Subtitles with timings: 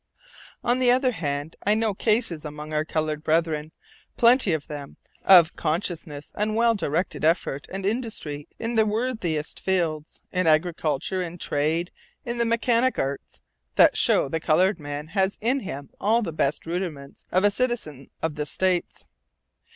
[0.63, 3.71] On the other hand, I know cases among our colored brethren,
[4.17, 10.23] plenty of them, of conscientious and well directed effort and industry in the worthiest fields,
[10.31, 11.91] in agriculture, in trade,
[12.25, 13.41] in the mechanic arts,
[13.75, 18.09] that show the colored man has in him all the best rudiments of a citizen
[18.23, 19.05] of the States.